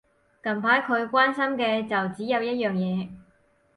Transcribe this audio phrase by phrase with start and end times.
[0.43, 3.07] 近排佢關心嘅就只有一樣嘢